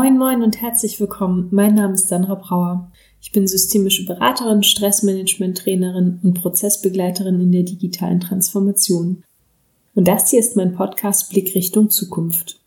Moin, 0.00 0.16
moin 0.16 0.44
und 0.44 0.62
herzlich 0.62 1.00
willkommen. 1.00 1.48
Mein 1.50 1.74
Name 1.74 1.94
ist 1.94 2.06
Sandra 2.06 2.36
Brauer. 2.36 2.92
Ich 3.20 3.32
bin 3.32 3.48
systemische 3.48 4.04
Beraterin, 4.06 4.62
Stressmanagement-Trainerin 4.62 6.20
und 6.22 6.34
Prozessbegleiterin 6.34 7.40
in 7.40 7.50
der 7.50 7.64
digitalen 7.64 8.20
Transformation. 8.20 9.24
Und 9.96 10.06
das 10.06 10.30
hier 10.30 10.38
ist 10.38 10.54
mein 10.54 10.72
Podcast 10.72 11.30
Blick 11.30 11.52
Richtung 11.56 11.90
Zukunft. 11.90 12.60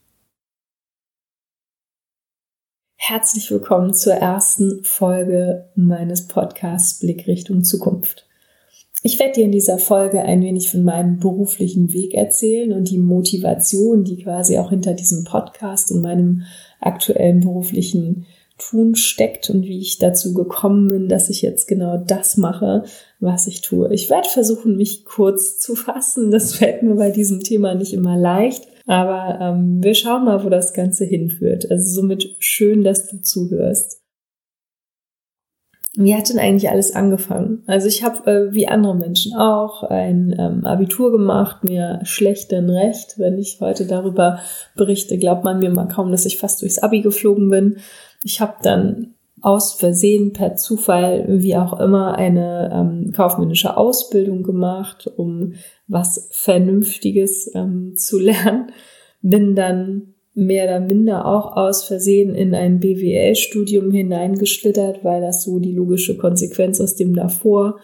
Herzlich 2.98 3.50
willkommen 3.50 3.94
zur 3.94 4.16
ersten 4.16 4.84
Folge 4.84 5.70
meines 5.74 6.28
Podcasts 6.28 7.00
Blick 7.00 7.28
Richtung 7.28 7.64
Zukunft. 7.64 8.28
Ich 9.04 9.18
werde 9.20 9.34
dir 9.34 9.46
in 9.46 9.52
dieser 9.52 9.80
Folge 9.80 10.22
ein 10.22 10.44
wenig 10.44 10.70
von 10.70 10.84
meinem 10.84 11.20
beruflichen 11.20 11.92
Weg 11.92 12.14
erzählen 12.14 12.72
und 12.72 12.90
die 12.90 13.00
Motivation, 13.00 14.04
die 14.04 14.18
quasi 14.18 14.60
auch 14.60 14.70
hinter 14.70 14.94
diesem 14.94 15.24
Podcast 15.24 15.92
und 15.92 16.02
meinem 16.02 16.44
aktuellen 16.80 17.40
beruflichen 17.40 18.28
Tun 18.60 18.96
steckt 18.96 19.50
und 19.50 19.64
wie 19.64 19.80
ich 19.80 19.98
dazu 19.98 20.36
gekommen 20.36 20.88
bin, 20.88 21.10
dass 21.10 21.30
ich 21.30 21.42
jetzt 21.42 21.68
genau 21.68 21.98
das 21.98 22.38
mache, 22.38 22.84
was 23.20 23.48
ich 23.48 23.62
tue. 23.62 23.92
Ich 23.92 24.12
werde 24.12 24.30
versuchen, 24.30 24.78
mich 24.78 25.04
kurz 25.04 25.58
zu 25.58 25.76
fassen. 25.76 26.30
Das 26.30 26.54
fällt 26.58 26.84
mir 26.84 26.94
bei 26.94 27.10
diesem 27.10 27.42
Thema 27.42 27.74
nicht 27.74 27.94
immer 27.94 28.18
leicht. 28.18 28.68
Aber 28.86 29.40
ähm, 29.42 29.84
wir 29.84 29.96
schauen 29.96 30.26
mal, 30.26 30.44
wo 30.44 30.50
das 30.50 30.74
Ganze 30.74 31.06
hinführt. 31.06 31.70
Also 31.72 32.02
somit 32.02 32.36
schön, 32.38 32.84
dass 32.84 33.08
du 33.08 33.20
zuhörst. 33.22 34.01
Wie 35.96 36.16
hat 36.16 36.30
denn 36.30 36.40
eigentlich 36.40 36.70
alles 36.70 36.96
angefangen? 36.96 37.64
Also 37.68 37.88
ich 37.88 38.04
habe, 38.04 38.32
äh, 38.32 38.54
wie 38.54 38.68
andere 38.68 38.96
Menschen 38.96 39.36
auch, 39.36 39.84
ein 39.84 40.34
ähm, 40.40 40.66
Abitur 40.66 41.12
gemacht, 41.12 41.66
mir 41.66 42.00
schlecht 42.04 42.52
denn 42.52 42.70
recht. 42.70 43.16
Wenn 43.18 43.38
ich 43.38 43.60
heute 43.60 43.86
darüber 43.86 44.40
berichte, 44.76 45.18
glaubt 45.18 45.44
man 45.44 45.60
mir 45.60 45.70
mal 45.70 45.90
kaum, 45.90 46.12
dass 46.12 46.26
ich 46.26 46.38
fast 46.38 46.62
durchs 46.62 46.80
Abi 46.80 47.02
geflogen 47.02 47.50
bin. 47.50 47.78
Ich 48.24 48.40
habe 48.40 48.56
dann 48.64 49.16
aus 49.42 49.74
Versehen, 49.74 50.32
per 50.32 50.56
Zufall, 50.56 51.26
wie 51.28 51.58
auch 51.58 51.78
immer, 51.80 52.16
eine 52.16 52.70
ähm, 52.74 53.12
kaufmännische 53.12 53.76
Ausbildung 53.76 54.44
gemacht, 54.44 55.12
um 55.18 55.56
was 55.88 56.30
Vernünftiges 56.32 57.52
ähm, 57.54 57.98
zu 57.98 58.18
lernen. 58.22 58.72
Bin 59.22 59.56
dann 59.56 60.14
mehr 60.34 60.66
oder 60.66 60.80
minder 60.80 61.26
auch 61.26 61.58
aus 61.58 61.84
Versehen 61.84 62.34
in 62.36 62.56
ein 62.56 62.80
BWL-Studium 62.80 63.92
hineingeschlittert, 63.92 65.04
weil 65.04 65.22
das 65.22 65.44
so 65.44 65.60
die 65.60 65.74
logische 65.74 66.18
Konsequenz 66.18 66.80
aus 66.80 66.96
dem 66.96 67.16
davor 67.16 67.80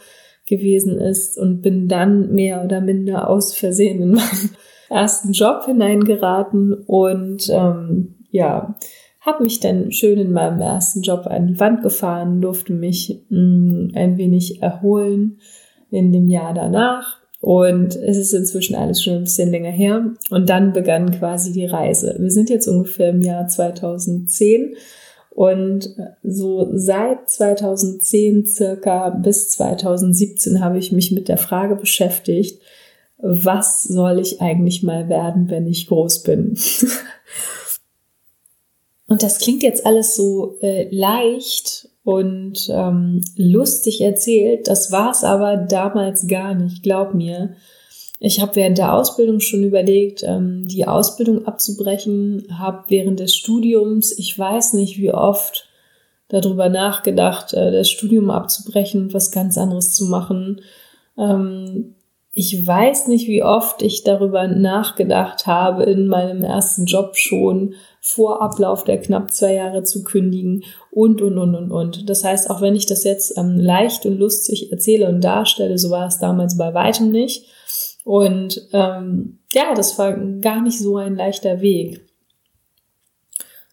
gewesen 0.48 0.98
ist 0.98 1.38
und 1.38 1.62
bin 1.62 1.88
dann 1.88 2.32
mehr 2.32 2.64
oder 2.64 2.80
minder 2.80 3.30
aus 3.30 3.54
Versehen 3.54 4.02
in 4.02 4.12
meinen 4.12 4.56
ersten 4.90 5.34
Job 5.34 5.66
hineingeraten 5.66 6.74
und 6.74 7.50
ähm, 7.50 8.16
ja, 8.32 8.78
habe 9.20 9.44
mich 9.44 9.60
dann 9.60 9.92
schön 9.92 10.18
in 10.18 10.32
meinem 10.32 10.62
ersten 10.62 11.02
Job 11.02 11.28
an 11.28 11.48
die 11.48 11.60
Wand 11.60 11.84
gefahren, 11.84 12.40
durfte 12.40 12.72
mich 12.72 13.26
mh, 13.30 13.40
mm, 13.40 13.92
ein 13.94 14.18
wenig 14.18 14.62
erholen 14.62 15.40
in 15.92 16.14
dem 16.14 16.30
Jahr 16.30 16.54
danach 16.54 17.18
und 17.48 17.96
es 17.96 18.18
ist 18.18 18.34
inzwischen 18.34 18.76
alles 18.76 19.02
schon 19.02 19.14
ein 19.14 19.24
bisschen 19.24 19.52
länger 19.52 19.72
her. 19.72 20.12
Und 20.30 20.50
dann 20.50 20.74
begann 20.74 21.18
quasi 21.18 21.54
die 21.54 21.66
Reise. 21.66 22.18
Wir 22.20 22.30
sind 22.30 22.50
jetzt 22.50 22.68
ungefähr 22.68 23.12
im 23.12 23.22
Jahr 23.22 23.48
2010. 23.48 24.76
Und 25.30 25.96
so 26.24 26.68
seit 26.74 27.30
2010 27.30 28.48
circa 28.48 29.12
bis 29.12 29.52
2017 29.52 30.60
habe 30.62 30.78
ich 30.78 30.92
mich 30.92 31.14
mit 31.14 31.30
der 31.30 31.38
Frage 31.38 31.78
beschäftigt, 31.78 32.62
was 33.18 33.84
soll 33.84 34.20
ich 34.20 34.42
eigentlich 34.42 34.84
mal 34.84 35.08
werden, 35.08 35.50
wenn 35.50 35.68
ich 35.68 35.88
groß 35.88 36.24
bin? 36.24 36.58
Und 39.08 39.24
das 39.24 39.40
klingt 39.40 39.64
jetzt 39.64 39.86
alles 39.86 40.16
so 40.16 40.58
äh, 40.62 40.88
leicht 40.94 41.90
und 42.04 42.70
ähm, 42.70 43.22
lustig 43.36 44.02
erzählt. 44.02 44.68
Das 44.68 44.92
war 44.92 45.12
es 45.12 45.24
aber 45.24 45.58
damals 45.58 46.28
gar 46.28 46.54
nicht, 46.54 46.84
glaub 46.84 47.14
mir. 47.14 47.56
Ich 48.20 48.42
habe 48.42 48.56
während 48.56 48.78
der 48.78 48.94
Ausbildung 48.94 49.40
schon 49.40 49.64
überlegt, 49.64 50.24
ähm, 50.24 50.68
die 50.68 50.88
Ausbildung 50.88 51.46
abzubrechen, 51.46 52.48
habe 52.58 52.86
während 52.88 53.20
des 53.20 53.36
Studiums, 53.36 54.18
ich 54.18 54.38
weiß 54.38 54.74
nicht 54.74 54.98
wie 54.98 55.12
oft, 55.12 55.68
darüber 56.28 56.68
nachgedacht, 56.68 57.54
äh, 57.54 57.72
das 57.72 57.90
Studium 57.90 58.30
abzubrechen 58.30 59.04
und 59.04 59.14
was 59.14 59.32
ganz 59.32 59.58
anderes 59.58 59.94
zu 59.94 60.06
machen. 60.06 60.62
Ähm, 61.18 61.96
ich 62.40 62.68
weiß 62.68 63.08
nicht, 63.08 63.28
wie 63.28 63.42
oft 63.42 63.82
ich 63.82 64.04
darüber 64.04 64.48
nachgedacht 64.48 65.48
habe, 65.48 65.86
in 65.86 66.06
meinem 66.06 66.44
ersten 66.44 66.86
Job 66.86 67.18
schon 67.18 67.74
vor 68.00 68.44
Ablauf 68.44 68.84
der 68.84 69.02
knapp 69.02 69.34
zwei 69.34 69.56
Jahre 69.56 69.82
zu 69.82 70.04
kündigen 70.04 70.64
und, 70.92 71.20
und, 71.24 71.40
und, 71.40 71.56
und, 71.56 71.72
und. 71.72 72.08
Das 72.08 72.24
heißt, 72.24 72.52
auch 72.52 72.62
wenn 72.62 72.76
ich 72.76 72.86
das 72.86 73.04
jetzt 73.06 73.36
ähm, 73.40 73.58
leicht 73.58 74.06
und 74.06 74.20
lustig 74.20 74.72
erzähle 74.72 75.10
und 75.10 75.24
darstelle, 75.24 75.80
so 75.80 75.90
war 75.90 76.06
es 76.06 76.20
damals 76.20 76.60
bei 76.60 76.76
weitem 76.76 77.10
nicht. 77.10 77.48
Und 78.04 78.68
ähm, 78.72 79.40
ja, 79.52 79.74
das 79.74 79.98
war 79.98 80.16
gar 80.40 80.62
nicht 80.62 80.78
so 80.78 80.98
ein 80.98 81.16
leichter 81.16 81.60
Weg. 81.60 82.07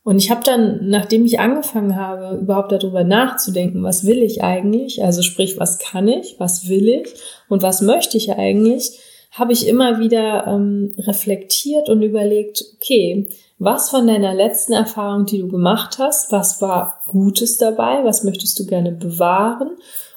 Und 0.04 0.18
ich 0.18 0.30
habe 0.30 0.42
dann, 0.44 0.88
nachdem 0.88 1.24
ich 1.24 1.40
angefangen 1.40 1.96
habe, 1.96 2.36
überhaupt 2.36 2.70
darüber 2.72 3.04
nachzudenken, 3.04 3.82
was 3.82 4.04
will 4.04 4.22
ich 4.22 4.42
eigentlich, 4.42 5.02
also 5.02 5.22
sprich, 5.22 5.58
was 5.58 5.78
kann 5.78 6.06
ich, 6.08 6.36
was 6.38 6.68
will 6.68 6.88
ich 6.88 7.08
und 7.48 7.62
was 7.62 7.80
möchte 7.80 8.18
ich 8.18 8.30
eigentlich, 8.32 9.00
habe 9.32 9.52
ich 9.52 9.66
immer 9.66 9.98
wieder 9.98 10.46
ähm, 10.46 10.94
reflektiert 10.98 11.88
und 11.88 12.02
überlegt, 12.02 12.62
okay, 12.76 13.28
was 13.58 13.88
von 13.88 14.06
deiner 14.06 14.34
letzten 14.34 14.74
Erfahrung, 14.74 15.24
die 15.24 15.38
du 15.38 15.48
gemacht 15.48 15.98
hast, 15.98 16.30
was 16.30 16.60
war 16.60 17.00
Gutes 17.08 17.56
dabei, 17.56 18.04
was 18.04 18.24
möchtest 18.24 18.58
du 18.58 18.66
gerne 18.66 18.92
bewahren 18.92 19.70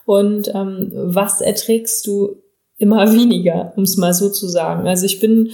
und 0.05 0.53
ähm, 0.53 0.91
was 0.93 1.39
erträgst 1.39 2.05
du 2.07 2.35
immer 2.79 3.11
weniger, 3.11 3.73
um 3.75 3.83
es 3.83 3.97
mal 3.97 4.13
so 4.13 4.29
zu 4.29 4.47
sagen. 4.47 4.87
Also 4.87 5.05
ich 5.05 5.19
bin 5.19 5.49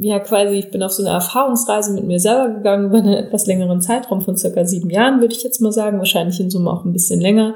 ja 0.00 0.18
quasi, 0.20 0.56
ich 0.56 0.70
bin 0.70 0.82
auf 0.82 0.92
so 0.92 1.02
eine 1.02 1.14
Erfahrungsreise 1.14 1.94
mit 1.94 2.04
mir 2.04 2.20
selber 2.20 2.54
gegangen 2.54 2.86
über 2.86 2.98
einen 2.98 3.14
etwas 3.14 3.46
längeren 3.46 3.80
Zeitraum 3.80 4.20
von 4.20 4.36
circa 4.36 4.64
sieben 4.66 4.90
Jahren, 4.90 5.20
würde 5.20 5.34
ich 5.34 5.42
jetzt 5.42 5.60
mal 5.60 5.72
sagen, 5.72 5.98
wahrscheinlich 5.98 6.38
in 6.38 6.50
Summe 6.50 6.70
auch 6.70 6.84
ein 6.84 6.92
bisschen 6.92 7.20
länger 7.20 7.54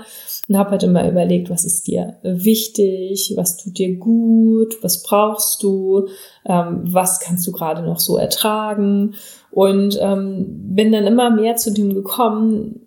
und 0.49 0.57
habe 0.57 0.71
halt 0.71 0.83
immer 0.83 1.07
überlegt, 1.09 1.51
was 1.51 1.65
ist 1.65 1.87
dir 1.87 2.17
wichtig, 2.23 3.35
was 3.37 3.59
tut 3.59 3.77
dir 3.77 3.97
gut, 3.97 4.83
was 4.83 5.03
brauchst 5.03 5.63
du, 5.63 6.09
ähm, 6.47 6.81
was 6.85 7.21
kannst 7.21 7.47
du 7.47 7.53
gerade 7.53 7.83
noch 7.83 7.99
so 7.99 8.17
ertragen 8.17 9.15
und 9.51 9.99
ähm, 10.01 10.47
bin 10.75 10.91
dann 10.91 11.07
immer 11.07 11.31
mehr 11.31 11.57
zu 11.57 11.71
dem 11.73 11.95
gekommen, 11.95 12.87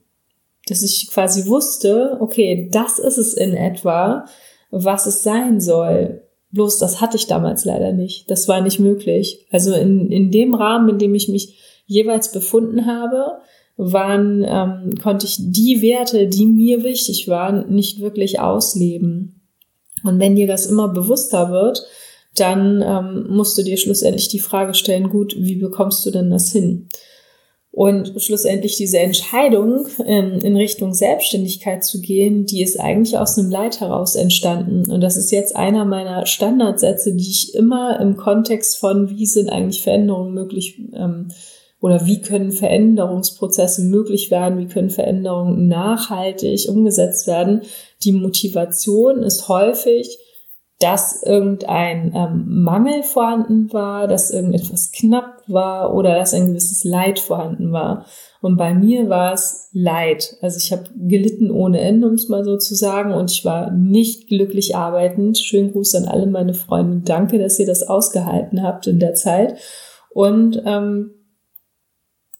dass 0.67 0.81
ich 0.81 1.09
quasi 1.11 1.47
wusste, 1.47 2.17
okay, 2.19 2.69
das 2.71 2.97
ist 2.97 3.17
es 3.17 3.33
in 3.33 3.53
etwa, 3.53 4.25
was 4.73 5.05
es 5.05 5.21
sein 5.23 5.61
soll. 5.61 6.23
Bloß 6.51 6.79
das 6.79 6.99
hatte 6.99 7.17
ich 7.17 7.27
damals 7.27 7.63
leider 7.63 7.93
nicht. 7.93 8.29
Das 8.29 8.47
war 8.47 8.61
nicht 8.61 8.79
möglich. 8.79 9.45
Also 9.51 9.73
in, 9.73 10.11
in 10.11 10.31
dem 10.31 10.55
Rahmen, 10.55 10.89
in 10.89 10.97
dem 10.97 11.15
ich 11.15 11.29
mich 11.29 11.83
jeweils 11.85 12.31
befunden 12.31 12.85
habe, 12.85 13.37
waren, 13.77 14.43
ähm, 14.47 14.95
konnte 15.01 15.25
ich 15.25 15.37
die 15.39 15.81
Werte, 15.81 16.27
die 16.27 16.45
mir 16.45 16.83
wichtig 16.83 17.27
waren, 17.27 17.73
nicht 17.73 18.01
wirklich 18.01 18.39
ausleben. 18.39 19.41
Und 20.03 20.19
wenn 20.19 20.35
dir 20.35 20.47
das 20.47 20.65
immer 20.65 20.89
bewusster 20.89 21.51
wird, 21.51 21.83
dann 22.35 22.81
ähm, 22.81 23.27
musst 23.29 23.57
du 23.57 23.63
dir 23.63 23.77
schlussendlich 23.77 24.27
die 24.27 24.39
Frage 24.39 24.73
stellen, 24.73 25.09
gut, 25.09 25.35
wie 25.37 25.55
bekommst 25.55 26.05
du 26.05 26.11
denn 26.11 26.31
das 26.31 26.51
hin? 26.51 26.87
Und 27.75 28.21
schlussendlich 28.21 28.77
diese 28.77 28.99
Entscheidung 28.99 29.87
in, 30.05 30.41
in 30.41 30.55
Richtung 30.55 30.93
Selbstständigkeit 30.93 31.83
zu 31.83 32.01
gehen, 32.01 32.45
die 32.45 32.61
ist 32.61 32.79
eigentlich 32.79 33.17
aus 33.17 33.35
einem 33.35 33.49
Leid 33.49 33.79
heraus 33.81 34.13
entstanden. 34.13 34.91
Und 34.91 35.01
das 35.01 35.17
ist 35.17 35.31
jetzt 35.31 35.55
einer 35.55 35.83
meiner 35.83 36.27
Standardsätze, 36.27 37.15
die 37.15 37.27
ich 37.27 37.55
immer 37.55 37.99
im 37.99 38.15
Kontext 38.15 38.77
von, 38.77 39.09
wie 39.09 39.25
sind 39.25 39.49
eigentlich 39.49 39.81
Veränderungen 39.81 40.35
möglich 40.35 40.79
ähm, 40.93 41.29
oder 41.81 42.05
wie 42.05 42.21
können 42.21 42.51
Veränderungsprozesse 42.51 43.81
möglich 43.81 44.29
werden, 44.29 44.59
wie 44.59 44.67
können 44.67 44.91
Veränderungen 44.91 45.67
nachhaltig 45.67 46.69
umgesetzt 46.69 47.25
werden. 47.25 47.63
Die 48.03 48.11
Motivation 48.11 49.23
ist 49.23 49.47
häufig, 49.49 50.19
dass 50.83 51.23
irgendein 51.23 52.13
ähm, 52.13 52.61
Mangel 52.61 53.03
vorhanden 53.03 53.71
war, 53.71 54.05
dass 54.09 54.31
irgendetwas 54.31 54.91
knapp 54.91 55.41
war 55.47 55.95
oder 55.95 56.15
dass 56.15 56.33
ein 56.33 56.47
gewisses 56.47 56.83
Leid 56.83 57.19
vorhanden 57.19 57.71
war. 57.71 58.05
Und 58.41 58.57
bei 58.57 58.73
mir 58.73 59.07
war 59.07 59.31
es 59.31 59.69
Leid. 59.71 60.35
Also 60.41 60.57
ich 60.57 60.73
habe 60.73 60.83
gelitten 60.93 61.51
ohne 61.51 61.79
Ende, 61.79 62.05
um 62.05 62.15
es 62.15 62.27
mal 62.27 62.43
so 62.43 62.57
zu 62.57 62.75
sagen, 62.75 63.13
und 63.13 63.31
ich 63.31 63.45
war 63.45 63.71
nicht 63.71 64.27
glücklich 64.27 64.75
arbeitend. 64.75 65.37
Schönen 65.37 65.71
Gruß 65.71 65.95
an 65.95 66.05
alle 66.05 66.27
meine 66.27 66.53
Freunde. 66.53 66.99
Danke, 67.05 67.39
dass 67.39 67.57
ihr 67.59 67.65
das 67.65 67.83
ausgehalten 67.83 68.61
habt 68.61 68.85
in 68.85 68.99
der 68.99 69.13
Zeit. 69.13 69.55
Und 70.09 70.61
ähm, 70.65 71.11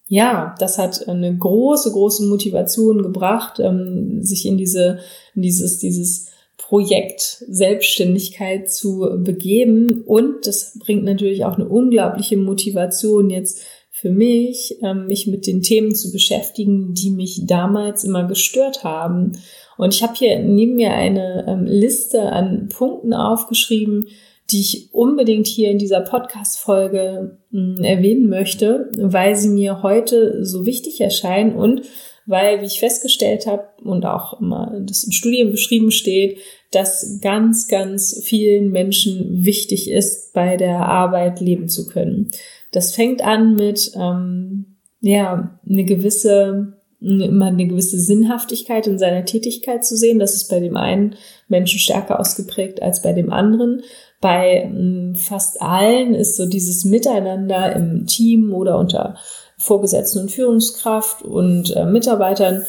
ja, 0.08 0.54
das 0.60 0.78
hat 0.78 1.08
eine 1.08 1.34
große, 1.34 1.94
große 1.94 2.26
Motivation 2.26 3.04
gebracht, 3.04 3.62
ähm, 3.62 4.22
sich 4.22 4.46
in 4.46 4.58
diese, 4.58 5.00
in 5.34 5.44
dieses, 5.44 5.80
dieses 5.80 6.33
Projekt 6.58 7.44
Selbstständigkeit 7.48 8.72
zu 8.72 9.08
begeben. 9.18 10.04
Und 10.06 10.48
das 10.48 10.78
bringt 10.80 11.04
natürlich 11.04 11.46
auch 11.46 11.56
eine 11.56 11.68
unglaubliche 11.68 12.38
Motivation 12.38 13.30
jetzt 13.30 13.62
für 13.92 14.10
mich, 14.10 14.80
ähm, 14.82 15.08
mich 15.08 15.28
mit 15.28 15.48
den 15.48 15.62
Themen 15.62 15.96
zu 15.96 16.12
beschäftigen, 16.12 16.94
die 16.94 17.12
mich 17.12 17.46
damals 17.46 18.04
immer 18.04 18.28
gestört 18.28 18.84
haben. 18.84 19.34
Und 19.78 19.94
ich 19.94 20.04
habe 20.04 20.14
hier 20.16 20.40
neben 20.40 20.76
mir 20.76 20.94
eine 20.94 21.46
ähm, 21.48 21.66
Liste 21.66 22.22
an 22.24 22.70
Punkten 22.70 23.14
aufgeschrieben, 23.14 24.08
die 24.52 24.60
ich 24.60 24.90
unbedingt 24.94 25.48
hier 25.48 25.72
in 25.72 25.78
dieser 25.78 26.02
Podcast-Folge 26.02 27.38
hm, 27.52 27.78
erwähnen 27.82 28.30
möchte, 28.30 28.90
weil 28.98 29.36
sie 29.36 29.50
mir 29.50 29.84
heute 29.84 30.44
so 30.46 30.66
wichtig 30.66 31.00
erscheinen 31.00 31.56
und 31.56 31.84
weil, 32.26 32.62
wie 32.62 32.66
ich 32.66 32.80
festgestellt 32.80 33.48
habe 33.48 33.68
und 33.84 34.06
auch 34.06 34.40
immer 34.40 34.80
das 34.82 35.04
in 35.04 35.12
Studien 35.12 35.52
beschrieben 35.52 35.92
steht, 35.92 36.40
dass 36.72 37.20
ganz, 37.22 37.68
ganz 37.68 38.22
vielen 38.24 38.72
Menschen 38.72 39.46
wichtig 39.46 39.90
ist, 39.90 40.34
bei 40.34 40.58
der 40.58 40.88
Arbeit 40.88 41.40
leben 41.40 41.70
zu 41.70 41.86
können. 41.86 42.32
Das 42.72 42.96
fängt 42.96 43.24
an 43.24 43.56
mit 43.56 43.92
ähm, 43.96 44.78
ja 45.02 45.60
eine 45.68 45.84
gewisse 45.84 46.74
immer 47.04 47.48
eine 47.48 47.68
gewisse 47.68 48.00
Sinnhaftigkeit 48.00 48.88
in 48.88 48.98
seiner 48.98 49.26
Tätigkeit 49.26 49.86
zu 49.86 49.98
sehen. 49.98 50.20
Das 50.20 50.34
ist 50.34 50.48
bei 50.48 50.62
dem 50.62 50.78
einen 50.78 51.16
Menschen 51.50 51.80
stärker 51.80 52.20
ausgeprägt 52.20 52.82
als 52.82 53.02
bei 53.02 53.12
dem 53.12 53.32
anderen. 53.32 53.82
Bei 54.22 54.64
ähm, 54.64 55.16
fast 55.16 55.62
allen 55.62 56.16
ist 56.16 56.38
so 56.38 56.46
dieses 56.46 56.86
Miteinander 56.86 57.76
im 57.76 58.08
Team 58.08 58.54
oder 58.54 58.80
unter 58.80 59.18
Vorgesetzten 59.64 60.20
und 60.20 60.32
Führungskraft 60.32 61.22
und 61.22 61.76
äh, 61.76 61.86
Mitarbeitern, 61.86 62.66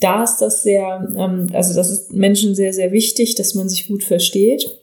da 0.00 0.24
ist 0.24 0.38
das 0.38 0.62
sehr, 0.62 1.06
ähm, 1.16 1.48
also 1.52 1.74
das 1.74 1.90
ist 1.90 2.12
Menschen 2.12 2.54
sehr, 2.54 2.72
sehr 2.72 2.90
wichtig, 2.92 3.34
dass 3.34 3.54
man 3.54 3.68
sich 3.68 3.88
gut 3.88 4.02
versteht. 4.02 4.78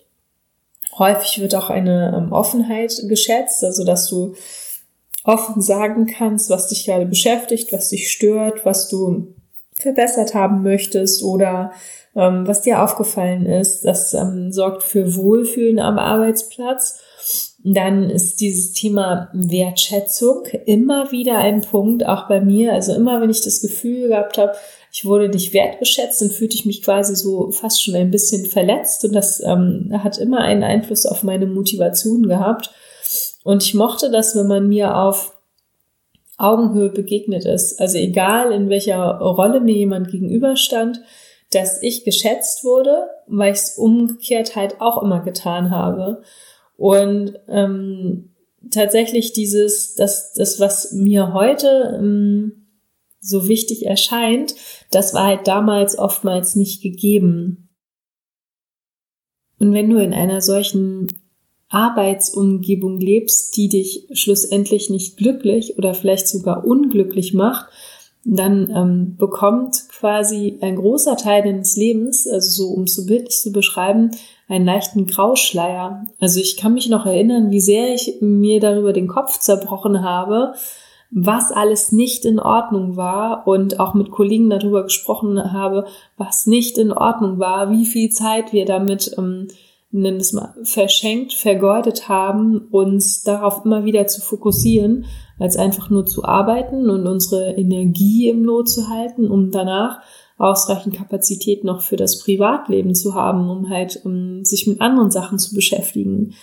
Häufig 0.98 1.42
wird 1.42 1.56
auch 1.56 1.70
eine 1.70 2.14
ähm, 2.16 2.32
Offenheit 2.32 2.94
geschätzt, 3.08 3.64
also 3.64 3.84
dass 3.84 4.08
du 4.10 4.36
offen 5.24 5.62
sagen 5.62 6.06
kannst, 6.06 6.52
was 6.52 6.68
dich 6.68 6.86
gerade 6.86 7.08
beschäftigt, 7.08 7.74
was 7.74 7.90
dich 7.90 8.12
stört, 8.12 8.64
was 8.64 8.88
du 8.88 9.34
verbessert 9.74 10.36
haben 10.36 10.62
möchtest 10.62 11.24
oder 11.24 11.72
ähm, 12.16 12.48
was 12.48 12.62
dir 12.62 12.82
aufgefallen 12.82 13.46
ist. 13.46 13.84
Das 13.84 14.14
ähm, 14.14 14.52
sorgt 14.52 14.84
für 14.84 15.16
Wohlfühlen 15.16 15.80
am 15.80 16.00
Arbeitsplatz. 16.00 17.00
Dann 17.64 18.10
ist 18.10 18.42
dieses 18.42 18.74
Thema 18.74 19.30
Wertschätzung 19.34 20.46
immer 20.66 21.12
wieder 21.12 21.40
ein 21.40 21.62
Punkt, 21.62 22.06
auch 22.06 22.28
bei 22.28 22.40
mir. 22.40 22.74
Also 22.74 22.94
immer, 22.94 23.22
wenn 23.22 23.30
ich 23.30 23.42
das 23.42 23.62
Gefühl 23.62 24.10
gehabt 24.10 24.38
habe, 24.38 24.54
ich 24.92 25.04
wurde 25.04 25.28
nicht 25.28 25.54
wertgeschätzt, 25.54 26.22
dann 26.22 26.30
fühlte 26.30 26.56
ich 26.56 26.66
mich 26.66 26.82
quasi 26.82 27.16
so 27.16 27.52
fast 27.52 27.84
schon 27.84 27.96
ein 27.96 28.12
bisschen 28.12 28.46
verletzt 28.46 29.04
und 29.04 29.14
das 29.14 29.42
ähm, 29.44 29.92
hat 30.02 30.18
immer 30.18 30.40
einen 30.40 30.64
Einfluss 30.64 31.06
auf 31.06 31.22
meine 31.22 31.48
Motivation 31.48 32.30
gehabt. 32.30 32.72
Und 33.44 33.62
ich 33.62 33.74
mochte 33.74 34.10
das, 34.10 34.38
wenn 34.38 34.48
man 34.48 34.70
mir 34.70 34.96
auf 34.96 35.34
Augenhöhe 36.38 36.90
begegnet 36.90 37.46
ist. 37.46 37.80
Also 37.80 37.98
egal, 37.98 38.52
in 38.52 38.70
welcher 38.70 39.20
Rolle 39.20 39.60
mir 39.60 39.76
jemand 39.76 40.12
gegenüberstand, 40.12 41.02
dass 41.56 41.82
ich 41.82 42.04
geschätzt 42.04 42.66
wurde, 42.66 43.08
weil 43.28 43.54
ich 43.54 43.60
es 43.60 43.78
umgekehrt 43.78 44.56
halt 44.56 44.82
auch 44.82 45.02
immer 45.02 45.22
getan 45.22 45.72
habe. 45.72 46.22
Und 46.76 47.40
ähm, 47.48 48.36
tatsächlich 48.72 49.32
dieses, 49.32 49.96
das, 49.96 50.34
das, 50.34 50.60
was 50.60 50.92
mir 50.92 51.34
heute 51.34 51.98
ähm, 51.98 52.68
so 53.22 53.48
wichtig 53.48 53.86
erscheint, 53.86 54.56
das 54.92 55.14
war 55.14 55.28
halt 55.28 55.48
damals 55.48 55.98
oftmals 55.98 56.56
nicht 56.58 56.84
gegeben. 56.84 57.70
Und 59.58 59.74
wenn 59.74 59.90
du 59.90 59.98
in 60.04 60.14
einer 60.14 60.42
solchen 60.42 61.08
Arbeitsumgebung 61.70 63.00
lebst, 63.00 63.56
die 63.56 63.70
dich 63.70 64.08
schlussendlich 64.12 64.90
nicht 64.90 65.18
glücklich 65.18 65.78
oder 65.78 65.94
vielleicht 65.94 66.28
sogar 66.28 66.66
unglücklich 66.66 67.34
macht, 67.34 67.68
dann 68.26 68.70
ähm, 68.76 69.16
bekommt 69.18 69.85
quasi 70.00 70.58
ein 70.62 70.76
großer 70.76 71.18
Teil 71.18 71.44
deines 71.44 71.76
Lebens, 71.76 72.28
also 72.28 72.50
so 72.50 72.74
um 72.74 72.84
es 72.84 72.96
so 72.96 73.06
bildlich 73.06 73.40
zu 73.40 73.52
beschreiben, 73.52 74.12
einen 74.48 74.66
leichten 74.66 75.08
Grauschleier. 75.08 76.06
Also 76.20 76.40
ich 76.40 76.58
kann 76.58 76.74
mich 76.74 76.90
noch 76.90 77.06
erinnern, 77.06 77.52
wie 77.52 77.62
sehr 77.62 77.94
ich 77.94 78.18
mir 78.22 78.60
darüber 78.60 78.94
den 78.94 79.08
Kopf 79.08 79.40
zerbrochen 79.40 80.04
habe, 80.04 80.54
was 81.12 81.52
alles 81.52 81.92
nicht 81.92 82.26
in 82.26 82.40
Ordnung 82.40 82.98
war 82.98 83.48
und 83.48 83.80
auch 83.80 83.94
mit 83.94 84.12
Kollegen 84.12 84.50
darüber 84.50 84.84
gesprochen 84.84 85.54
habe, 85.54 85.86
was 86.18 86.46
nicht 86.46 86.78
in 86.78 86.92
Ordnung 86.92 87.40
war, 87.40 87.72
wie 87.72 87.86
viel 87.86 88.10
Zeit 88.10 88.54
wir 88.54 88.66
damit 88.66 89.16
ähm, 89.18 89.48
nennen 90.02 90.20
es 90.20 90.34
mal, 90.34 90.56
verschenkt, 90.64 91.34
vergeudet 91.34 92.10
haben, 92.10 92.68
uns 92.72 93.24
darauf 93.24 93.66
immer 93.66 93.86
wieder 93.86 94.08
zu 94.08 94.22
fokussieren, 94.22 95.06
als 95.40 95.58
einfach 95.58 95.90
nur 95.90 96.06
zu 96.06 96.24
arbeiten 96.24 96.90
und 96.90 97.08
unsere 97.08 97.52
Energie 97.52 98.30
im 98.30 98.44
Lot 98.44 98.70
zu 98.70 98.90
halten, 98.90 99.30
um 99.30 99.52
danach 99.52 100.02
ausreichend 100.38 100.96
Kapazität 100.96 101.64
noch 101.64 101.82
für 101.82 101.96
das 101.96 102.20
Privatleben 102.20 102.94
zu 102.94 103.16
haben, 103.16 103.50
um 103.50 103.70
halt 103.70 104.02
um 104.04 104.44
sich 104.44 104.68
mit 104.68 104.82
anderen 104.82 105.12
Sachen 105.12 105.40
zu 105.40 105.56
beschäftigen. 105.56 106.34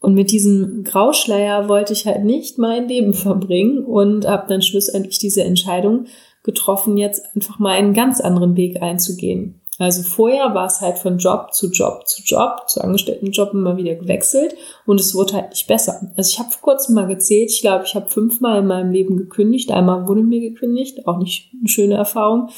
Und 0.00 0.14
mit 0.14 0.30
diesem 0.30 0.84
Grauschleier 0.84 1.68
wollte 1.68 1.92
ich 1.92 2.06
halt 2.06 2.24
nicht 2.24 2.58
mein 2.58 2.88
Leben 2.88 3.14
verbringen 3.14 3.84
und 3.84 4.26
habe 4.26 4.46
dann 4.48 4.62
schlussendlich 4.62 5.18
diese 5.18 5.42
Entscheidung 5.42 6.06
getroffen, 6.44 6.96
jetzt 6.96 7.24
einfach 7.34 7.58
mal 7.58 7.72
einen 7.72 7.94
ganz 7.94 8.20
anderen 8.20 8.56
Weg 8.56 8.80
einzugehen. 8.80 9.60
Also 9.78 10.02
vorher 10.02 10.54
war 10.54 10.66
es 10.66 10.80
halt 10.80 10.98
von 10.98 11.18
Job 11.18 11.54
zu 11.54 11.70
Job 11.70 12.06
zu 12.08 12.22
Job, 12.24 12.68
zu 12.68 12.82
Angestelltenjob 12.82 13.52
immer 13.54 13.76
wieder 13.76 13.94
gewechselt 13.94 14.56
und 14.86 15.00
es 15.00 15.14
wurde 15.14 15.34
halt 15.34 15.50
nicht 15.50 15.68
besser. 15.68 16.00
Also 16.16 16.30
ich 16.32 16.38
habe 16.40 16.50
vor 16.50 16.62
kurzem 16.62 16.96
mal 16.96 17.06
gezählt, 17.06 17.50
ich 17.50 17.60
glaube, 17.60 17.84
ich 17.86 17.94
habe 17.94 18.10
fünfmal 18.10 18.58
in 18.58 18.66
meinem 18.66 18.90
Leben 18.90 19.16
gekündigt. 19.16 19.70
Einmal 19.70 20.08
wurde 20.08 20.22
mir 20.22 20.40
gekündigt, 20.40 21.06
auch 21.06 21.18
nicht 21.18 21.52
eine 21.56 21.68
schöne 21.68 21.94
Erfahrung. 21.94 22.50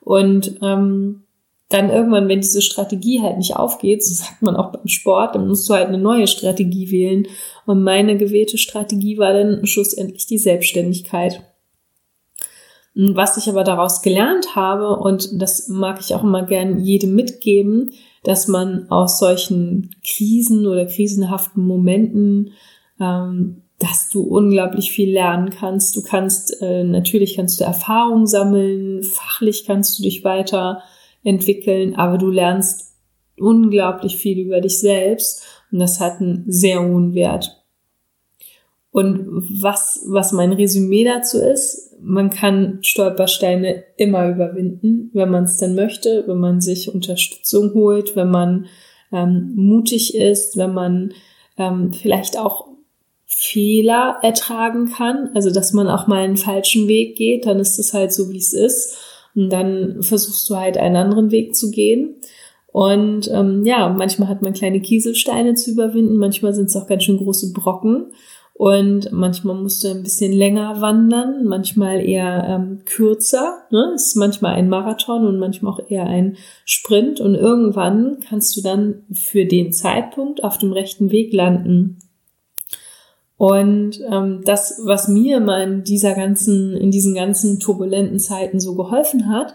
Und 0.00 0.58
ähm, 0.62 1.22
dann 1.68 1.90
irgendwann, 1.90 2.28
wenn 2.28 2.40
diese 2.40 2.60
Strategie 2.60 3.22
halt 3.22 3.38
nicht 3.38 3.56
aufgeht, 3.56 4.04
so 4.04 4.12
sagt 4.14 4.42
man 4.42 4.56
auch 4.56 4.70
beim 4.72 4.86
Sport, 4.86 5.34
dann 5.34 5.48
musst 5.48 5.68
du 5.68 5.74
halt 5.74 5.88
eine 5.88 5.98
neue 5.98 6.26
Strategie 6.26 6.90
wählen. 6.90 7.26
Und 7.66 7.82
meine 7.82 8.16
gewählte 8.16 8.58
Strategie 8.58 9.16
war 9.18 9.32
dann 9.32 9.64
schlussendlich 9.64 10.26
die 10.26 10.38
Selbstständigkeit. 10.38 11.42
Was 12.94 13.36
ich 13.36 13.48
aber 13.48 13.64
daraus 13.64 14.02
gelernt 14.02 14.54
habe, 14.54 14.96
und 14.96 15.40
das 15.42 15.68
mag 15.68 15.98
ich 16.00 16.14
auch 16.14 16.22
immer 16.22 16.44
gern 16.44 16.78
jedem 16.78 17.14
mitgeben, 17.14 17.92
dass 18.22 18.46
man 18.46 18.88
aus 18.88 19.18
solchen 19.18 19.90
Krisen 20.06 20.66
oder 20.66 20.86
krisenhaften 20.86 21.66
Momenten, 21.66 22.52
ähm, 23.00 23.62
dass 23.80 24.08
du 24.10 24.22
unglaublich 24.22 24.92
viel 24.92 25.12
lernen 25.12 25.50
kannst. 25.50 25.96
Du 25.96 26.02
kannst, 26.02 26.62
äh, 26.62 26.84
natürlich 26.84 27.34
kannst 27.34 27.60
du 27.60 27.64
Erfahrungen 27.64 28.26
sammeln, 28.26 29.02
fachlich 29.02 29.64
kannst 29.66 29.98
du 29.98 30.04
dich 30.04 30.22
weiterentwickeln, 30.22 31.96
aber 31.96 32.16
du 32.16 32.30
lernst 32.30 32.94
unglaublich 33.36 34.16
viel 34.16 34.38
über 34.38 34.60
dich 34.60 34.78
selbst 34.78 35.44
und 35.72 35.80
das 35.80 35.98
hat 35.98 36.20
einen 36.20 36.44
sehr 36.46 36.80
hohen 36.80 37.14
Wert. 37.14 37.63
Und 38.94 39.26
was, 39.60 40.04
was 40.06 40.30
mein 40.30 40.52
Resümee 40.52 41.02
dazu 41.02 41.40
ist, 41.40 41.96
man 42.00 42.30
kann 42.30 42.78
Stolpersteine 42.82 43.82
immer 43.96 44.30
überwinden, 44.30 45.10
wenn 45.12 45.30
man 45.30 45.44
es 45.44 45.56
denn 45.56 45.74
möchte, 45.74 46.22
wenn 46.28 46.38
man 46.38 46.60
sich 46.60 46.94
Unterstützung 46.94 47.74
holt, 47.74 48.14
wenn 48.14 48.30
man 48.30 48.66
ähm, 49.12 49.50
mutig 49.56 50.14
ist, 50.14 50.56
wenn 50.56 50.74
man 50.74 51.12
ähm, 51.58 51.92
vielleicht 51.92 52.38
auch 52.38 52.68
Fehler 53.26 54.20
ertragen 54.22 54.92
kann, 54.92 55.30
also 55.34 55.50
dass 55.50 55.72
man 55.72 55.88
auch 55.88 56.06
mal 56.06 56.22
einen 56.22 56.36
falschen 56.36 56.86
Weg 56.86 57.16
geht, 57.16 57.46
dann 57.46 57.58
ist 57.58 57.80
es 57.80 57.94
halt 57.94 58.12
so, 58.12 58.30
wie 58.30 58.38
es 58.38 58.52
ist. 58.52 58.96
Und 59.34 59.50
dann 59.50 60.04
versuchst 60.04 60.48
du 60.48 60.54
halt 60.54 60.78
einen 60.78 60.94
anderen 60.94 61.32
Weg 61.32 61.56
zu 61.56 61.72
gehen. 61.72 62.14
Und 62.70 63.28
ähm, 63.32 63.64
ja, 63.64 63.88
manchmal 63.88 64.28
hat 64.28 64.42
man 64.42 64.52
kleine 64.52 64.80
Kieselsteine 64.80 65.54
zu 65.54 65.72
überwinden, 65.72 66.16
manchmal 66.16 66.54
sind 66.54 66.66
es 66.66 66.76
auch 66.76 66.86
ganz 66.86 67.02
schön 67.02 67.18
große 67.18 67.52
Brocken. 67.52 68.12
Und 68.56 69.10
manchmal 69.10 69.56
musst 69.56 69.82
du 69.82 69.88
ein 69.88 70.04
bisschen 70.04 70.32
länger 70.32 70.80
wandern, 70.80 71.44
manchmal 71.44 72.00
eher 72.00 72.44
ähm, 72.48 72.82
kürzer. 72.84 73.64
Ne? 73.70 73.92
Es 73.96 74.06
ist 74.06 74.16
manchmal 74.16 74.54
ein 74.54 74.68
Marathon 74.68 75.26
und 75.26 75.40
manchmal 75.40 75.72
auch 75.72 75.90
eher 75.90 76.06
ein 76.06 76.36
Sprint. 76.64 77.20
Und 77.20 77.34
irgendwann 77.34 78.18
kannst 78.28 78.56
du 78.56 78.62
dann 78.62 79.02
für 79.12 79.44
den 79.44 79.72
Zeitpunkt 79.72 80.44
auf 80.44 80.56
dem 80.58 80.72
rechten 80.72 81.10
Weg 81.10 81.32
landen. 81.32 81.98
Und 83.36 84.00
ähm, 84.08 84.42
das, 84.44 84.80
was 84.84 85.08
mir 85.08 85.38
immer 85.38 85.60
in 85.60 85.82
dieser 85.82 86.14
ganzen, 86.14 86.76
in 86.76 86.92
diesen 86.92 87.16
ganzen 87.16 87.58
turbulenten 87.58 88.20
Zeiten 88.20 88.60
so 88.60 88.76
geholfen 88.76 89.28
hat, 89.28 89.54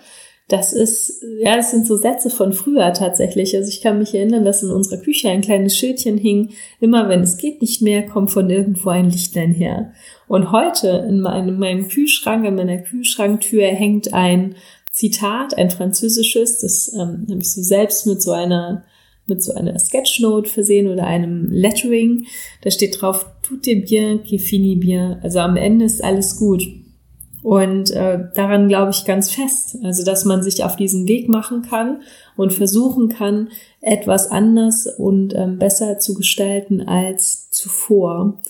das 0.50 0.74
ist, 0.74 1.24
ja, 1.40 1.56
das 1.56 1.70
sind 1.70 1.86
so 1.86 1.96
Sätze 1.96 2.32
von 2.32 2.54
früher 2.54 2.92
tatsächlich. 2.92 3.56
Also 3.56 3.70
ich 3.70 3.82
kann 3.82 4.00
mich 4.00 4.16
erinnern, 4.16 4.44
dass 4.44 4.64
in 4.64 4.72
unserer 4.72 5.00
Küche 5.00 5.30
ein 5.30 5.42
kleines 5.42 5.78
Schildchen 5.78 6.18
hing. 6.18 6.50
Immer 6.80 7.08
wenn 7.08 7.22
es 7.22 7.38
geht 7.38 7.62
nicht 7.62 7.84
mehr, 7.84 8.08
kommt 8.08 8.32
von 8.32 8.50
irgendwo 8.50 8.90
ein 8.90 9.12
Lichtlein 9.12 9.52
her. 9.52 9.94
Und 10.28 10.52
heute 10.52 11.06
in 11.08 11.22
meinem, 11.22 11.50
in 11.50 11.60
meinem 11.60 11.88
Kühlschrank, 11.88 12.46
in 12.46 12.56
meiner 12.56 12.80
Kühlschranktür 12.80 13.68
hängt 13.68 14.12
ein 14.16 14.56
Zitat, 14.92 15.56
ein 15.56 15.70
französisches. 15.70 16.60
Das 16.62 16.92
ähm, 16.94 17.28
habe 17.30 17.42
ich 17.42 17.54
so 17.54 17.62
selbst 17.62 18.08
mit 18.08 18.22
so 18.22 18.32
einer 18.32 18.86
mit 19.28 19.44
so 19.44 19.54
einer 19.54 19.78
Sketchnote 19.78 20.50
versehen 20.50 20.88
oder 20.88 21.06
einem 21.06 21.52
Lettering. 21.52 22.26
Da 22.64 22.72
steht 22.72 23.00
drauf, 23.00 23.28
tout 23.44 23.60
est 23.68 23.88
bien, 23.88 24.24
qui 24.24 24.40
finit 24.40 24.80
bien. 24.80 25.20
Also 25.22 25.38
am 25.38 25.56
Ende 25.56 25.86
ist 25.86 26.04
alles 26.04 26.38
gut. 26.38 26.64
Und 27.42 27.92
äh, 27.92 28.20
daran 28.36 28.68
glaube 28.68 28.92
ich 28.92 29.06
ganz 29.06 29.32
fest, 29.32 29.78
also 29.84 30.04
dass 30.04 30.26
man 30.26 30.44
sich 30.44 30.64
auf 30.64 30.76
diesen 30.76 31.08
Weg 31.08 31.30
machen 31.30 31.62
kann 31.62 32.02
und 32.36 32.54
versuchen 32.54 33.10
kann, 33.10 33.50
etwas 33.82 34.30
anders 34.30 34.88
und 34.88 35.34
ähm, 35.36 35.58
besser 35.58 36.00
zu 36.00 36.16
gestalten 36.16 36.82
als 36.82 37.50
zuvor. 37.50 38.42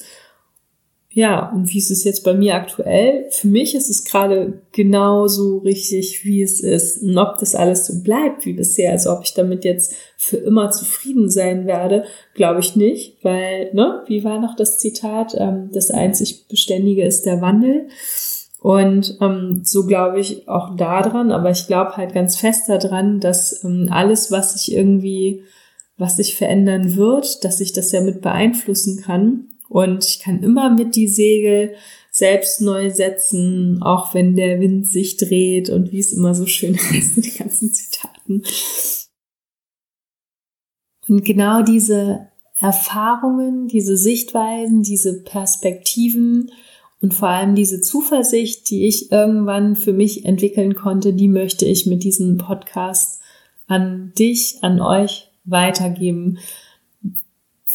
Ja, 1.12 1.51
und 1.51 1.74
wie 1.74 1.79
ist 1.79 1.89
es 1.89 2.03
jetzt 2.03 2.24
bei 2.24 2.36
mir 2.36 2.53
aktuell? 2.53 3.25
Für 3.31 3.48
mich 3.48 3.74
ist 3.74 3.89
es 3.89 4.05
gerade 4.05 4.62
genauso 4.72 5.58
richtig, 5.58 6.24
wie 6.24 6.43
es 6.43 6.62
ist. 6.62 7.01
Und 7.01 7.17
ob 7.17 7.39
das 7.39 7.55
alles 7.55 7.88
so 7.88 8.03
bleibt 8.03 8.46
wie 8.46 8.53
bisher, 8.53 8.91
also 8.91 9.12
ob 9.12 9.24
ich 9.24 9.34
damit 9.34 9.65
jetzt 9.65 9.96
für 10.17 10.38
immer 10.38 10.69
zufrieden 10.69 11.29
sein 11.29 11.65
werde, 11.65 12.05
glaube 12.36 12.60
ich 12.60 12.75
nicht, 12.75 13.17
weil, 13.24 13.74
ne, 13.74 14.03
wie 14.05 14.24
war 14.24 14.39
noch 14.39 14.55
das 14.55 14.77
Zitat? 14.77 15.36
Ähm, 15.36 15.72
das 15.74 15.89
einzig 15.89 16.48
Beständige 16.48 17.03
ist 17.03 17.25
der 17.25 17.41
Wandel. 17.41 17.88
Und 18.61 19.17
ähm, 19.21 19.61
so 19.63 19.85
glaube 19.85 20.19
ich 20.19 20.47
auch 20.49 20.75
daran, 20.75 21.31
aber 21.31 21.49
ich 21.49 21.67
glaube 21.67 21.95
halt 21.95 22.13
ganz 22.13 22.35
fest 22.35 22.67
daran, 22.67 23.19
dass 23.19 23.63
ähm, 23.63 23.87
alles, 23.89 24.31
was 24.31 24.53
sich 24.53 24.75
irgendwie, 24.75 25.43
was 25.97 26.17
sich 26.17 26.35
verändern 26.35 26.97
wird, 26.97 27.45
dass 27.45 27.61
ich 27.61 27.71
das 27.71 27.91
ja 27.93 28.01
mit 28.01 28.21
beeinflussen 28.21 29.01
kann 29.01 29.49
und 29.69 30.03
ich 30.03 30.19
kann 30.19 30.43
immer 30.43 30.71
mit 30.71 30.95
die 30.95 31.07
Segel 31.07 31.75
selbst 32.11 32.59
neu 32.59 32.89
setzen, 32.89 33.81
auch 33.81 34.13
wenn 34.13 34.35
der 34.35 34.59
Wind 34.59 34.87
sich 34.87 35.15
dreht 35.15 35.69
und 35.69 35.91
wie 35.91 35.99
es 35.99 36.11
immer 36.11 36.33
so 36.35 36.45
schön 36.47 36.75
heißt 36.77 37.17
in 37.17 37.23
den 37.23 37.37
ganzen 37.37 37.71
Zitaten. 37.71 38.43
Und 41.07 41.23
genau 41.23 41.61
diese 41.61 42.27
Erfahrungen, 42.59 43.67
diese 43.67 43.95
Sichtweisen, 43.95 44.81
diese 44.81 45.23
Perspektiven 45.23 46.51
und 47.01 47.13
vor 47.13 47.29
allem 47.29 47.55
diese 47.55 47.81
Zuversicht, 47.81 48.69
die 48.69 48.85
ich 48.85 49.11
irgendwann 49.11 49.75
für 49.75 49.93
mich 49.93 50.25
entwickeln 50.25 50.75
konnte, 50.75 51.13
die 51.13 51.29
möchte 51.29 51.65
ich 51.65 51.85
mit 51.85 52.03
diesem 52.03 52.37
Podcast 52.37 53.21
an 53.67 54.11
dich, 54.17 54.57
an 54.61 54.81
euch 54.81 55.29
weitergeben 55.45 56.39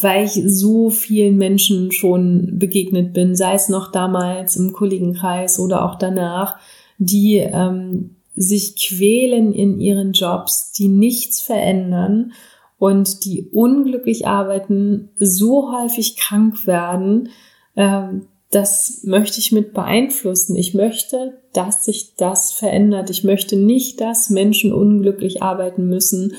weil 0.01 0.25
ich 0.25 0.43
so 0.47 0.91
vielen 0.91 1.37
Menschen 1.37 1.93
schon 1.93 2.59
begegnet 2.59 3.13
bin, 3.13 3.37
sei 3.37 3.55
es 3.55 3.69
noch 3.69 3.93
damals 3.93 4.57
im 4.57 4.73
Kollegenkreis 4.73 5.61
oder 5.61 5.85
auch 5.85 5.95
danach, 5.95 6.57
die 6.99 7.37
ähm, 7.37 8.17
sich 8.35 8.77
quälen 8.77 9.53
in 9.53 9.79
ihren 9.81 10.13
Jobs, 10.13 10.73
die 10.73 10.89
nichts 10.89 11.41
verändern 11.41 12.33
und 12.79 13.25
die 13.25 13.49
unglücklich 13.53 14.27
arbeiten, 14.27 15.11
so 15.19 15.73
häufig 15.73 16.17
krank 16.17 16.67
werden. 16.67 17.29
Ähm, 17.77 18.27
das 18.55 19.01
möchte 19.05 19.41
ich 19.41 19.53
mit 19.53 19.73
beeinflussen. 19.73 20.57
Ich 20.57 20.75
möchte, 20.75 21.39
dass 21.53 21.85
sich 21.85 22.15
das 22.17 22.53
verändert. 22.53 23.11
Ich 23.11 23.25
möchte 23.25 23.57
nicht, 23.57 24.01
dass 24.01 24.31
Menschen 24.31 24.73
unglücklich 24.73 25.43
arbeiten 25.43 25.89
müssen 25.89 26.35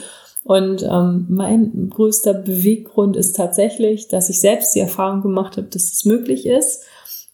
und 0.46 0.84
ähm, 0.84 1.26
mein 1.28 1.90
größter 1.90 2.36
Beweggrund 2.36 3.18
ist 3.18 3.36
tatsächlich, 3.36 4.10
dass 4.10 4.30
ich 4.30 4.40
selbst 4.40 4.76
die 4.76 4.80
Erfahrung 4.80 5.24
gemacht 5.24 5.58
habe, 5.58 5.68
dass 5.68 5.92
es 5.92 6.06
möglich 6.06 6.46
ist. 6.46 6.84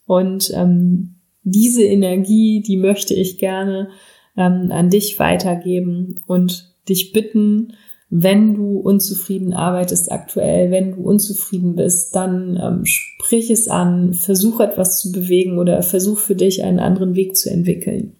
Und 0.06 0.50
ähm, 0.54 1.16
diese 1.42 1.82
Energie, 1.82 2.62
die 2.62 2.78
möchte 2.78 3.12
ich 3.12 3.36
gerne 3.36 3.90
ähm, 4.34 4.70
an 4.72 4.88
dich 4.88 5.18
weitergeben 5.18 6.22
und 6.26 6.74
dich 6.88 7.12
bitten, 7.12 7.74
wenn 8.14 8.54
du 8.54 8.78
unzufrieden 8.78 9.54
arbeitest 9.54 10.12
aktuell, 10.12 10.70
wenn 10.70 10.94
du 10.94 11.00
unzufrieden 11.00 11.76
bist, 11.76 12.14
dann 12.14 12.60
ähm, 12.62 12.84
sprich 12.84 13.50
es 13.50 13.68
an, 13.68 14.12
versuch 14.12 14.60
etwas 14.60 15.00
zu 15.00 15.12
bewegen 15.12 15.58
oder 15.58 15.82
versuch 15.82 16.18
für 16.18 16.34
dich 16.34 16.62
einen 16.62 16.78
anderen 16.78 17.14
Weg 17.14 17.36
zu 17.36 17.50
entwickeln. 17.50 18.12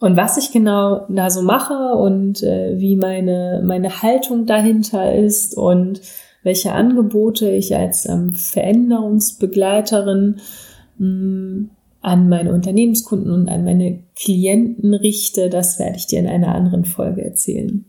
Und 0.00 0.16
was 0.16 0.38
ich 0.38 0.50
genau 0.50 1.06
da 1.08 1.30
so 1.30 1.42
mache 1.42 1.94
und 1.94 2.42
äh, 2.42 2.80
wie 2.80 2.96
meine, 2.96 3.62
meine 3.64 4.02
Haltung 4.02 4.44
dahinter 4.44 5.14
ist 5.14 5.56
und 5.56 6.00
welche 6.42 6.72
Angebote 6.72 7.48
ich 7.48 7.76
als 7.76 8.08
ähm, 8.08 8.34
Veränderungsbegleiterin 8.34 10.40
mh, 10.98 11.06
mm, 11.06 11.70
an 12.00 12.28
meine 12.28 12.52
Unternehmenskunden 12.52 13.30
und 13.30 13.48
an 13.48 13.64
meine 13.64 14.00
Klienten 14.16 14.94
richte, 14.94 15.48
das 15.48 15.78
werde 15.78 15.94
ich 15.94 16.08
dir 16.08 16.18
in 16.18 16.26
einer 16.26 16.52
anderen 16.52 16.84
Folge 16.84 17.24
erzählen. 17.24 17.84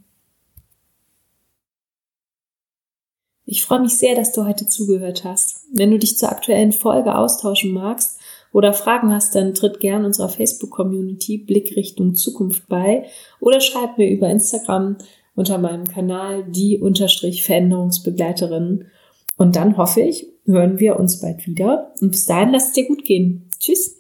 Ich 3.46 3.64
freue 3.64 3.82
mich 3.82 3.98
sehr, 3.98 4.16
dass 4.16 4.32
du 4.32 4.46
heute 4.46 4.68
zugehört 4.68 5.24
hast. 5.24 5.62
Wenn 5.72 5.92
du 5.92 6.00
dich 6.00 6.18
zur 6.18 6.32
aktuellen 6.32 6.72
Folge 6.72 7.16
austauschen 7.16 7.74
magst, 7.74 8.20
oder 8.54 8.72
Fragen 8.72 9.12
hast, 9.12 9.36
dann 9.36 9.54
tritt 9.54 9.80
gern 9.80 10.06
unserer 10.06 10.30
Facebook-Community 10.30 11.40
Blickrichtung 11.40 12.16
Zukunft 12.16 12.68
bei 12.70 13.08
oder 13.42 13.60
schreib 13.60 13.98
mir 13.98 14.10
über 14.10 14.30
Instagram 14.30 14.98
unter 15.36 15.58
meinem 15.58 15.88
Kanal 15.88 16.46
die 16.48 16.80
unterstrich 16.80 17.44
Veränderungsbegleiterin. 17.44 18.86
Und 19.36 19.56
dann 19.56 19.78
hoffe 19.78 20.02
ich, 20.02 20.28
hören 20.46 20.80
wir 20.80 21.00
uns 21.00 21.20
bald 21.20 21.48
wieder. 21.48 21.92
Und 22.00 22.12
bis 22.12 22.28
dahin 22.28 22.52
lass 22.52 22.68
es 22.68 22.74
dir 22.74 22.88
gut 22.88 23.04
gehen. 23.04 23.50
Tschüss. 23.60 24.00